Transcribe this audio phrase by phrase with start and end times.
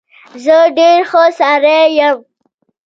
[0.43, 2.17] زه ډېر ښه سړى يم.